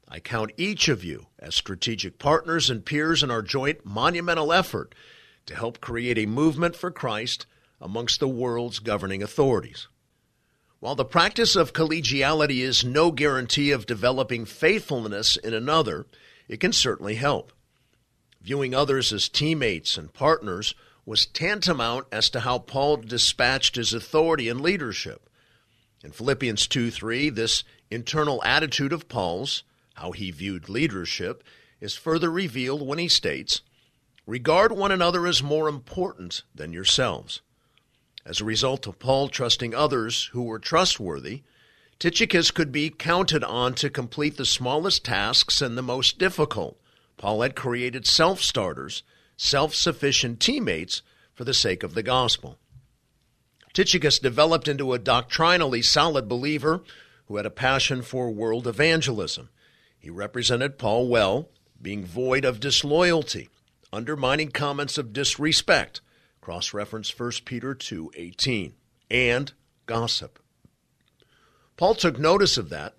I 0.08 0.18
count 0.18 0.52
each 0.56 0.88
of 0.88 1.04
you 1.04 1.28
as 1.38 1.54
strategic 1.54 2.18
partners 2.18 2.68
and 2.68 2.84
peers 2.84 3.22
in 3.22 3.30
our 3.30 3.42
joint 3.42 3.84
monumental 3.84 4.52
effort 4.52 4.94
to 5.46 5.54
help 5.54 5.80
create 5.80 6.18
a 6.18 6.26
movement 6.26 6.76
for 6.76 6.90
Christ 6.90 7.46
amongst 7.80 8.20
the 8.20 8.28
world's 8.28 8.78
governing 8.78 9.22
authorities. 9.22 9.88
While 10.80 10.96
the 10.96 11.04
practice 11.04 11.54
of 11.54 11.72
collegiality 11.72 12.58
is 12.58 12.84
no 12.84 13.12
guarantee 13.12 13.70
of 13.70 13.86
developing 13.86 14.44
faithfulness 14.44 15.36
in 15.36 15.54
another, 15.54 16.06
it 16.48 16.58
can 16.58 16.72
certainly 16.72 17.14
help. 17.14 17.52
Viewing 18.42 18.74
others 18.74 19.12
as 19.12 19.28
teammates 19.28 19.96
and 19.96 20.12
partners 20.12 20.74
was 21.06 21.26
tantamount 21.26 22.06
as 22.10 22.28
to 22.30 22.40
how 22.40 22.58
Paul 22.58 22.96
dispatched 22.96 23.76
his 23.76 23.92
authority 23.92 24.48
and 24.48 24.60
leadership. 24.60 25.30
In 26.02 26.10
Philippians 26.10 26.66
2 26.66 26.90
3, 26.90 27.30
this 27.30 27.62
internal 27.88 28.42
attitude 28.44 28.92
of 28.92 29.08
Paul's, 29.08 29.62
how 29.94 30.10
he 30.10 30.32
viewed 30.32 30.68
leadership, 30.68 31.44
is 31.80 31.94
further 31.94 32.32
revealed 32.32 32.84
when 32.84 32.98
he 32.98 33.08
states, 33.08 33.62
Regard 34.26 34.72
one 34.72 34.90
another 34.90 35.26
as 35.26 35.42
more 35.42 35.68
important 35.68 36.42
than 36.52 36.72
yourselves. 36.72 37.42
As 38.24 38.40
a 38.40 38.44
result 38.44 38.88
of 38.88 38.98
Paul 38.98 39.28
trusting 39.28 39.74
others 39.74 40.30
who 40.32 40.42
were 40.42 40.58
trustworthy, 40.58 41.42
Tychicus 42.00 42.50
could 42.50 42.72
be 42.72 42.90
counted 42.90 43.44
on 43.44 43.74
to 43.74 43.88
complete 43.90 44.36
the 44.36 44.44
smallest 44.44 45.04
tasks 45.04 45.62
and 45.62 45.78
the 45.78 45.82
most 45.82 46.18
difficult. 46.18 46.76
Paul 47.16 47.42
had 47.42 47.56
created 47.56 48.06
self 48.06 48.40
starters 48.40 49.02
self 49.36 49.74
sufficient 49.74 50.40
teammates 50.40 51.02
for 51.34 51.44
the 51.44 51.54
sake 51.54 51.82
of 51.82 51.94
the 51.94 52.02
gospel. 52.02 52.58
Tychicus 53.72 54.18
developed 54.18 54.68
into 54.68 54.92
a 54.92 54.98
doctrinally 54.98 55.82
solid 55.82 56.28
believer 56.28 56.82
who 57.26 57.36
had 57.36 57.46
a 57.46 57.50
passion 57.50 58.02
for 58.02 58.30
world 58.30 58.66
evangelism. 58.66 59.48
He 59.98 60.10
represented 60.10 60.78
Paul 60.78 61.08
well, 61.08 61.48
being 61.80 62.04
void 62.04 62.44
of 62.44 62.60
disloyalty, 62.60 63.48
undermining 63.92 64.50
comments 64.50 64.98
of 64.98 65.12
disrespect, 65.12 66.00
cross 66.40 66.74
reference 66.74 67.08
1 67.10 67.44
Peter 67.44 67.74
2:18, 67.74 68.74
and 69.10 69.52
gossip. 69.86 70.38
Paul 71.76 71.94
took 71.94 72.18
notice 72.18 72.58
of 72.58 72.68
that, 72.68 72.96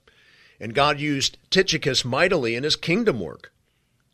and 0.59 0.73
God 0.73 0.99
used 0.99 1.37
Tychicus 1.49 2.03
mightily 2.03 2.55
in 2.55 2.63
his 2.63 2.75
kingdom 2.75 3.19
work. 3.19 3.52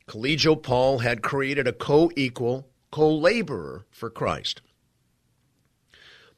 Collegial 0.09 0.63
Paul 0.63 0.97
had 0.99 1.21
created 1.21 1.67
a 1.67 1.71
co 1.71 2.11
equal, 2.15 2.67
co 2.89 3.15
laborer 3.15 3.85
for 3.91 4.09
Christ. 4.09 4.63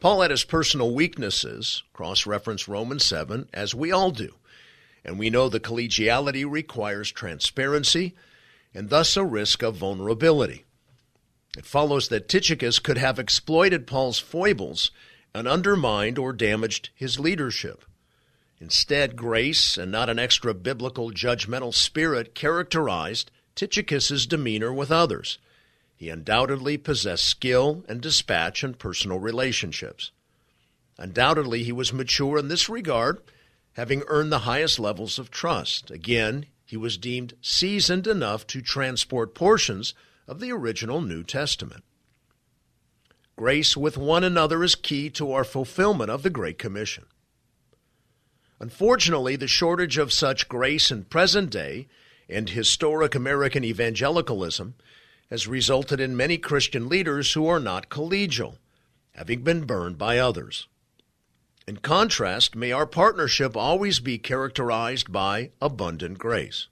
Paul 0.01 0.22
had 0.22 0.32
his 0.32 0.44
personal 0.44 0.94
weaknesses, 0.94 1.82
cross 1.94 2.25
reference 2.25 2.68
Romans 2.68 3.06
7, 3.06 3.48
as 3.54 3.74
we 3.74 3.90
all 3.90 4.12
do. 4.12 4.36
And 5.06 5.18
we 5.18 5.30
know 5.30 5.48
the 5.48 5.62
collegiality 5.62 6.44
requires 6.46 7.13
transparency 7.13 8.13
and 8.74 8.90
thus 8.90 9.16
a 9.16 9.24
risk 9.24 9.63
of 9.63 9.78
vulnerability. 9.78 10.66
It 11.58 11.66
follows 11.66 12.10
that 12.10 12.28
Tychicus 12.28 12.78
could 12.78 12.98
have 12.98 13.20
exploited 13.20 13.88
Paul's 13.88 14.20
foibles 14.20 14.92
and 15.34 15.48
undermined 15.48 16.18
or 16.18 16.34
damaged 16.34 16.90
his 16.94 17.22
leadership. 17.22 17.86
Instead, 18.60 19.16
grace 19.16 19.78
and 19.78 19.94
not 19.94 20.10
an 20.10 20.20
extra 20.20 20.54
biblical 20.54 21.12
judgmental 21.12 21.74
spirit 21.74 22.36
characterized 22.36 23.32
Tychicus's 23.62 24.25
demeanor 24.25 24.74
with 24.74 24.91
others. 24.91 25.38
He 25.96 26.10
undoubtedly 26.10 26.80
possessed 26.80 27.25
skill 27.25 27.86
and 27.88 28.01
dispatch 28.01 28.63
in 28.63 28.74
personal 28.74 29.20
relationships. 29.20 30.10
Undoubtedly, 30.98 31.62
he 31.62 31.72
was 31.72 31.94
mature 31.94 32.39
in 32.39 32.48
this 32.48 32.68
regard, 32.68 33.22
having 33.74 34.01
earned 34.08 34.32
the 34.32 34.50
highest 34.50 34.80
levels 34.80 35.20
of 35.20 35.30
trust. 35.30 35.91
Again, 35.91 36.48
he 36.65 36.75
was 36.75 36.98
deemed 36.98 37.36
seasoned 37.39 38.08
enough 38.08 38.48
to 38.48 38.63
transport 38.63 39.36
portions 39.36 39.94
of 40.27 40.39
the 40.39 40.51
original 40.51 41.00
New 41.00 41.22
Testament. 41.22 41.84
Grace 43.36 43.77
with 43.77 43.96
one 43.96 44.24
another 44.24 44.63
is 44.63 44.74
key 44.74 45.08
to 45.12 45.32
our 45.34 45.44
fulfillment 45.44 46.10
of 46.10 46.24
the 46.24 46.32
Great 46.32 46.58
Commission. 46.58 47.06
Unfortunately, 48.60 49.36
the 49.36 49.48
shortage 49.48 50.00
of 50.00 50.12
such 50.12 50.50
grace 50.50 50.89
in 50.89 51.03
present 51.03 51.51
day 51.51 51.88
and 52.32 52.50
historic 52.50 53.14
American 53.14 53.64
evangelicalism 53.64 54.76
has 55.30 55.48
resulted 55.48 56.00
in 56.00 56.16
many 56.16 56.38
Christian 56.38 56.90
leaders 56.90 57.34
who 57.34 57.48
are 57.48 57.60
not 57.60 57.90
collegial, 57.90 58.58
having 59.16 59.44
been 59.44 59.66
burned 59.66 59.98
by 59.98 60.18
others. 60.18 60.68
In 61.68 61.78
contrast, 61.78 62.56
may 62.56 62.72
our 62.72 62.86
partnership 62.86 63.56
always 63.56 64.00
be 64.00 64.18
characterized 64.18 65.12
by 65.12 65.52
abundant 65.62 66.18
grace. 66.18 66.68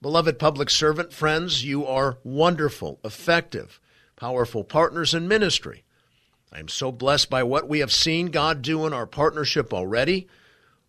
Beloved 0.00 0.38
public 0.38 0.70
servant 0.70 1.12
friends, 1.12 1.64
you 1.64 1.86
are 1.86 2.18
wonderful, 2.22 3.00
effective, 3.04 3.80
powerful 4.16 4.62
partners 4.62 5.14
in 5.14 5.26
ministry. 5.26 5.82
I 6.52 6.60
am 6.60 6.68
so 6.68 6.92
blessed 6.92 7.30
by 7.30 7.42
what 7.42 7.68
we 7.68 7.80
have 7.80 7.92
seen 7.92 8.26
God 8.26 8.62
do 8.62 8.86
in 8.86 8.92
our 8.92 9.06
partnership 9.06 9.74
already 9.74 10.28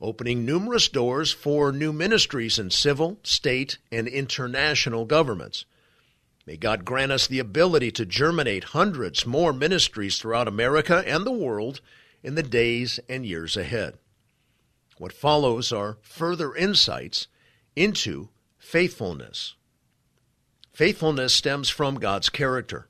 opening 0.01 0.45
numerous 0.45 0.87
doors 0.87 1.31
for 1.31 1.71
new 1.71 1.93
ministries 1.93 2.59
in 2.59 2.69
civil, 2.69 3.19
state, 3.23 3.77
and 3.91 4.07
international 4.07 5.05
governments. 5.05 5.65
May 6.45 6.57
God 6.57 6.85
grant 6.85 7.11
us 7.11 7.25
the 7.25 7.39
ability 7.39 7.91
to 7.91 8.05
germinate 8.05 8.65
hundreds 8.65 9.25
more 9.25 9.51
ministries 9.51 10.19
throughout 10.19 10.47
America 10.47 11.03
and 11.07 11.25
the 11.25 11.31
world 11.31 11.81
in 12.21 12.35
the 12.35 12.43
days 12.43 12.99
and 13.09 13.25
years 13.25 13.57
ahead. 13.57 13.97
What 14.97 15.13
follows 15.13 15.71
are 15.71 15.97
further 16.01 16.55
insights 16.55 17.27
into 17.75 18.29
faithfulness. 18.57 19.55
Faithfulness 20.71 21.33
stems 21.33 21.69
from 21.69 21.95
God's 21.95 22.29
character. 22.29 22.87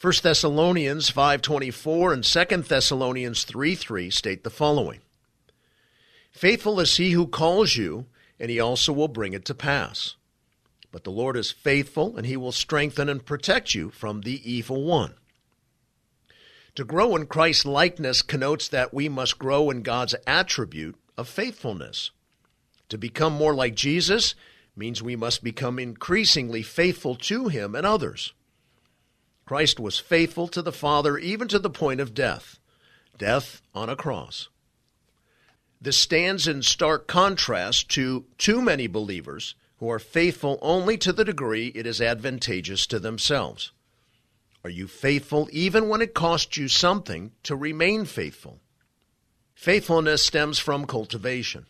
1 0.00 0.12
Thessalonians 0.22 1.08
5:24 1.10 2.12
and 2.12 2.24
2 2.24 2.68
Thessalonians 2.68 3.44
3:3 3.44 4.10
state 4.10 4.44
the 4.44 4.50
following: 4.50 5.00
Faithful 6.34 6.80
is 6.80 6.96
he 6.96 7.12
who 7.12 7.28
calls 7.28 7.76
you, 7.76 8.06
and 8.40 8.50
he 8.50 8.58
also 8.58 8.92
will 8.92 9.08
bring 9.08 9.32
it 9.32 9.44
to 9.44 9.54
pass. 9.54 10.16
But 10.90 11.04
the 11.04 11.10
Lord 11.10 11.36
is 11.36 11.52
faithful, 11.52 12.16
and 12.16 12.26
he 12.26 12.36
will 12.36 12.50
strengthen 12.50 13.08
and 13.08 13.24
protect 13.24 13.72
you 13.72 13.90
from 13.90 14.20
the 14.20 14.42
evil 14.50 14.82
one. 14.82 15.14
To 16.74 16.84
grow 16.84 17.14
in 17.14 17.26
Christ's 17.26 17.64
likeness 17.64 18.20
connotes 18.20 18.66
that 18.68 18.92
we 18.92 19.08
must 19.08 19.38
grow 19.38 19.70
in 19.70 19.82
God's 19.82 20.16
attribute 20.26 20.96
of 21.16 21.28
faithfulness. 21.28 22.10
To 22.88 22.98
become 22.98 23.32
more 23.32 23.54
like 23.54 23.76
Jesus 23.76 24.34
means 24.74 25.00
we 25.00 25.14
must 25.14 25.44
become 25.44 25.78
increasingly 25.78 26.62
faithful 26.62 27.14
to 27.14 27.46
him 27.46 27.76
and 27.76 27.86
others. 27.86 28.32
Christ 29.46 29.78
was 29.78 30.00
faithful 30.00 30.48
to 30.48 30.62
the 30.62 30.72
Father 30.72 31.16
even 31.16 31.46
to 31.46 31.60
the 31.60 31.70
point 31.70 32.00
of 32.00 32.12
death, 32.12 32.58
death 33.18 33.62
on 33.72 33.88
a 33.88 33.94
cross. 33.94 34.48
This 35.84 35.98
stands 35.98 36.48
in 36.48 36.62
stark 36.62 37.06
contrast 37.06 37.90
to 37.90 38.24
too 38.38 38.62
many 38.62 38.86
believers 38.86 39.54
who 39.76 39.90
are 39.90 39.98
faithful 39.98 40.58
only 40.62 40.96
to 40.96 41.12
the 41.12 41.26
degree 41.26 41.72
it 41.74 41.86
is 41.86 42.00
advantageous 42.00 42.86
to 42.86 42.98
themselves. 42.98 43.70
Are 44.64 44.70
you 44.70 44.88
faithful 44.88 45.46
even 45.52 45.90
when 45.90 46.00
it 46.00 46.14
costs 46.14 46.56
you 46.56 46.68
something 46.68 47.32
to 47.42 47.54
remain 47.54 48.06
faithful? 48.06 48.62
Faithfulness 49.54 50.24
stems 50.24 50.58
from 50.58 50.86
cultivation. 50.86 51.66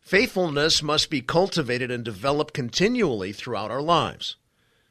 Faithfulness 0.00 0.82
must 0.82 1.08
be 1.08 1.20
cultivated 1.20 1.92
and 1.92 2.04
developed 2.04 2.52
continually 2.52 3.32
throughout 3.32 3.70
our 3.70 3.80
lives. 3.80 4.34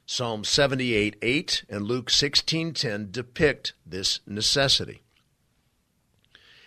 Psalm 0.05 0.45
78 0.45 1.17
8 1.21 1.65
and 1.67 1.85
Luke 1.85 2.09
16:10 2.09 3.11
depict 3.11 3.73
this 3.85 4.21
necessity. 4.25 5.01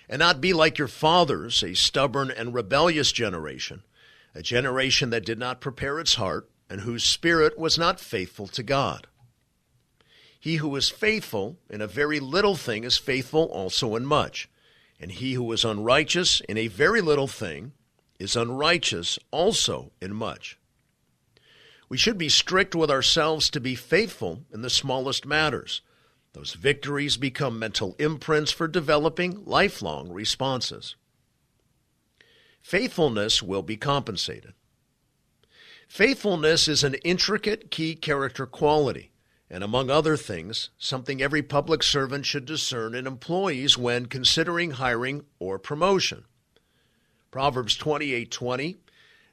And 0.08 0.20
not 0.20 0.40
be 0.40 0.52
like 0.52 0.78
your 0.78 0.88
fathers, 0.88 1.62
a 1.62 1.74
stubborn 1.74 2.30
and 2.30 2.54
rebellious 2.54 3.12
generation, 3.12 3.82
a 4.34 4.42
generation 4.42 5.10
that 5.10 5.26
did 5.26 5.38
not 5.38 5.60
prepare 5.60 6.00
its 6.00 6.14
heart 6.14 6.48
and 6.70 6.82
whose 6.82 7.04
spirit 7.04 7.58
was 7.58 7.78
not 7.78 8.00
faithful 8.00 8.46
to 8.48 8.62
God. 8.62 9.06
He 10.40 10.56
who 10.56 10.74
is 10.76 10.88
faithful 10.88 11.58
in 11.68 11.80
a 11.80 11.86
very 11.86 12.20
little 12.20 12.54
thing 12.54 12.84
is 12.84 12.96
faithful 12.96 13.44
also 13.44 13.96
in 13.96 14.06
much, 14.06 14.48
and 15.00 15.10
he 15.10 15.34
who 15.34 15.50
is 15.52 15.64
unrighteous 15.64 16.40
in 16.42 16.56
a 16.56 16.68
very 16.68 17.00
little 17.00 17.28
thing 17.28 17.72
is 18.18 18.36
unrighteous 18.36 19.18
also 19.30 19.92
in 20.00 20.14
much. 20.14 20.58
We 21.88 21.96
should 21.96 22.18
be 22.18 22.28
strict 22.28 22.74
with 22.74 22.90
ourselves 22.90 23.50
to 23.50 23.60
be 23.60 23.74
faithful 23.74 24.44
in 24.52 24.62
the 24.62 24.70
smallest 24.70 25.24
matters. 25.24 25.82
Those 26.38 26.54
victories 26.54 27.16
become 27.16 27.58
mental 27.58 27.96
imprints 27.98 28.52
for 28.52 28.68
developing 28.68 29.44
lifelong 29.44 30.12
responses. 30.12 30.94
Faithfulness 32.62 33.42
will 33.42 33.62
be 33.62 33.76
compensated. 33.76 34.54
Faithfulness 35.88 36.68
is 36.68 36.84
an 36.84 36.94
intricate 37.02 37.72
key 37.72 37.96
character 37.96 38.46
quality, 38.46 39.10
and 39.50 39.64
among 39.64 39.90
other 39.90 40.16
things, 40.16 40.70
something 40.78 41.20
every 41.20 41.42
public 41.42 41.82
servant 41.82 42.24
should 42.24 42.44
discern 42.44 42.94
in 42.94 43.08
employees 43.08 43.76
when 43.76 44.06
considering 44.06 44.70
hiring 44.70 45.24
or 45.40 45.58
promotion. 45.58 46.24
Proverbs 47.32 47.76
28:20, 47.76 48.76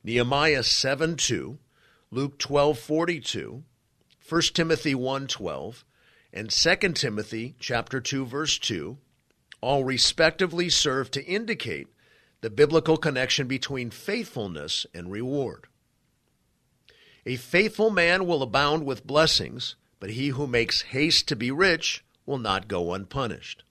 Nehemiah 0.04 0.64
7:2, 0.64 1.60
Luke 2.10 2.40
12:42, 2.40 3.62
1 4.28 4.42
Timothy 4.56 4.96
1:12, 4.96 5.84
and 6.36 6.51
2 6.51 6.75
Timothy 6.94 7.56
chapter 7.60 8.01
2 8.01 8.25
verse 8.25 8.60
2 8.60 8.98
all 9.62 9.84
respectively 9.84 10.70
serve 10.70 11.10
to 11.12 11.25
indicate 11.25 11.88
the 12.42 12.50
biblical 12.50 12.98
connection 12.98 13.48
between 13.48 13.89
faithfulness 13.89 14.86
and 14.94 15.12
reward. 15.12 15.65
A 17.25 17.38
faithful 17.38 17.89
man 17.89 18.27
will 18.27 18.44
abound 18.44 18.86
with 18.86 19.08
blessings, 19.08 19.75
but 20.00 20.12
he 20.12 20.27
who 20.27 20.46
makes 20.46 20.84
haste 20.84 21.27
to 21.30 21.36
be 21.36 21.50
rich 21.50 22.04
will 22.25 22.38
not 22.38 22.68
go 22.68 22.94
unpunished. 22.94 23.63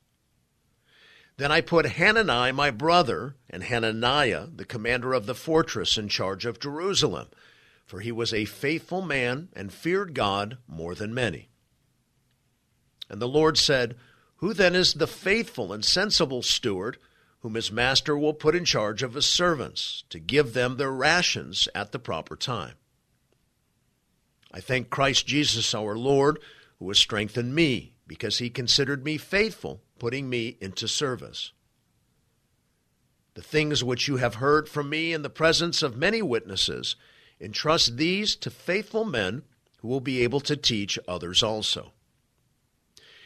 Then 1.36 1.52
I 1.52 1.60
put 1.60 1.86
Hanani 1.86 2.50
my 2.50 2.70
brother 2.72 3.36
and 3.48 3.62
Hananiah 3.62 4.46
the 4.52 4.64
commander 4.64 5.12
of 5.12 5.26
the 5.26 5.34
fortress 5.34 5.96
in 5.96 6.08
charge 6.08 6.46
of 6.46 6.58
Jerusalem 6.58 7.28
for 7.86 8.00
he 8.00 8.12
was 8.12 8.32
a 8.32 8.44
faithful 8.44 9.02
man 9.02 9.48
and 9.52 9.72
feared 9.72 10.14
God 10.14 10.58
more 10.66 10.94
than 10.94 11.14
many. 11.14 11.48
And 13.08 13.20
the 13.20 13.28
Lord 13.28 13.58
said, 13.58 13.96
Who 14.36 14.54
then 14.54 14.74
is 14.74 14.94
the 14.94 15.06
faithful 15.06 15.72
and 15.72 15.84
sensible 15.84 16.42
steward 16.42 16.98
whom 17.40 17.54
his 17.54 17.70
master 17.70 18.16
will 18.16 18.34
put 18.34 18.54
in 18.54 18.64
charge 18.64 19.02
of 19.02 19.14
his 19.14 19.26
servants 19.26 20.04
to 20.10 20.18
give 20.18 20.54
them 20.54 20.76
their 20.76 20.90
rations 20.90 21.68
at 21.74 21.92
the 21.92 21.98
proper 21.98 22.36
time? 22.36 22.74
I 24.52 24.60
thank 24.60 24.88
Christ 24.88 25.26
Jesus 25.26 25.74
our 25.74 25.96
Lord, 25.96 26.38
who 26.78 26.88
has 26.88 26.98
strengthened 26.98 27.54
me, 27.54 27.94
because 28.06 28.38
he 28.38 28.50
considered 28.50 29.04
me 29.04 29.18
faithful, 29.18 29.82
putting 29.98 30.30
me 30.30 30.56
into 30.60 30.86
service. 30.86 31.52
The 33.34 33.42
things 33.42 33.82
which 33.82 34.06
you 34.06 34.18
have 34.18 34.36
heard 34.36 34.68
from 34.68 34.88
me 34.88 35.12
in 35.12 35.22
the 35.22 35.30
presence 35.30 35.82
of 35.82 35.96
many 35.96 36.22
witnesses, 36.22 36.96
Entrust 37.40 37.96
these 37.96 38.36
to 38.36 38.50
faithful 38.50 39.04
men 39.04 39.42
who 39.78 39.88
will 39.88 40.00
be 40.00 40.22
able 40.22 40.40
to 40.40 40.56
teach 40.56 40.98
others 41.08 41.42
also. 41.42 41.92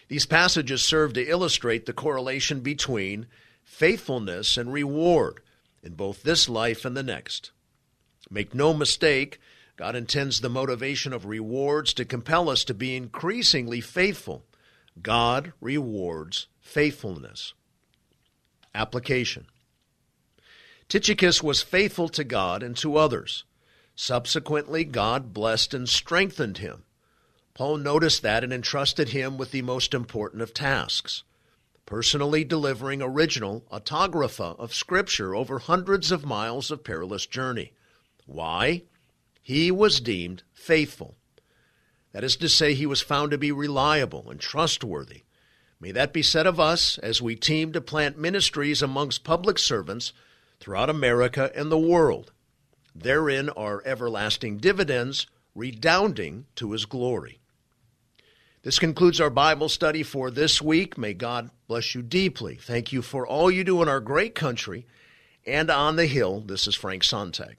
These 0.08 0.26
passages 0.26 0.82
serve 0.82 1.12
to 1.14 1.28
illustrate 1.28 1.86
the 1.86 1.92
correlation 1.92 2.60
between 2.60 3.26
faithfulness 3.62 4.56
and 4.56 4.72
reward 4.72 5.40
in 5.82 5.94
both 5.94 6.22
this 6.22 6.48
life 6.48 6.84
and 6.84 6.96
the 6.96 7.02
next. 7.02 7.52
Make 8.30 8.54
no 8.54 8.74
mistake, 8.74 9.38
God 9.76 9.94
intends 9.94 10.40
the 10.40 10.48
motivation 10.48 11.12
of 11.12 11.26
rewards 11.26 11.92
to 11.94 12.04
compel 12.04 12.50
us 12.50 12.64
to 12.64 12.74
be 12.74 12.96
increasingly 12.96 13.80
faithful. 13.80 14.44
God 15.00 15.52
rewards 15.60 16.48
faithfulness. 16.60 17.54
Application 18.74 19.46
Tychicus 20.88 21.42
was 21.42 21.60
faithful 21.60 22.08
to 22.08 22.24
God 22.24 22.62
and 22.62 22.76
to 22.78 22.96
others. 22.96 23.44
Subsequently, 23.94 24.84
God 24.84 25.34
blessed 25.34 25.74
and 25.74 25.88
strengthened 25.88 26.58
him. 26.58 26.84
Paul 27.58 27.78
noticed 27.78 28.22
that 28.22 28.44
and 28.44 28.52
entrusted 28.52 29.08
him 29.08 29.36
with 29.36 29.50
the 29.50 29.62
most 29.62 29.92
important 29.92 30.42
of 30.42 30.54
tasks 30.54 31.24
personally 31.88 32.44
delivering 32.44 33.00
original 33.00 33.64
autographa 33.70 34.54
of 34.58 34.74
Scripture 34.74 35.34
over 35.34 35.58
hundreds 35.58 36.12
of 36.12 36.24
miles 36.24 36.70
of 36.70 36.84
perilous 36.84 37.24
journey. 37.24 37.72
Why? 38.26 38.82
He 39.40 39.70
was 39.70 39.98
deemed 39.98 40.42
faithful. 40.52 41.16
That 42.12 42.22
is 42.22 42.36
to 42.36 42.48
say, 42.50 42.74
he 42.74 42.84
was 42.84 43.00
found 43.00 43.30
to 43.30 43.38
be 43.38 43.50
reliable 43.50 44.28
and 44.30 44.38
trustworthy. 44.38 45.22
May 45.80 45.92
that 45.92 46.12
be 46.12 46.22
said 46.22 46.46
of 46.46 46.60
us 46.60 46.98
as 46.98 47.22
we 47.22 47.36
team 47.36 47.72
to 47.72 47.80
plant 47.80 48.18
ministries 48.18 48.82
amongst 48.82 49.24
public 49.24 49.58
servants 49.58 50.12
throughout 50.60 50.90
America 50.90 51.50
and 51.54 51.72
the 51.72 51.78
world. 51.78 52.32
Therein 52.94 53.48
are 53.48 53.82
everlasting 53.86 54.58
dividends, 54.58 55.26
redounding 55.54 56.44
to 56.56 56.72
his 56.72 56.84
glory. 56.84 57.40
This 58.68 58.78
concludes 58.78 59.18
our 59.18 59.30
Bible 59.30 59.70
study 59.70 60.02
for 60.02 60.30
this 60.30 60.60
week. 60.60 60.98
May 60.98 61.14
God 61.14 61.48
bless 61.68 61.94
you 61.94 62.02
deeply. 62.02 62.56
Thank 62.56 62.92
you 62.92 63.00
for 63.00 63.26
all 63.26 63.50
you 63.50 63.64
do 63.64 63.80
in 63.80 63.88
our 63.88 63.98
great 63.98 64.34
country 64.34 64.84
and 65.46 65.70
on 65.70 65.96
the 65.96 66.04
Hill. 66.04 66.42
This 66.42 66.66
is 66.66 66.74
Frank 66.74 67.02
Sontag. 67.02 67.56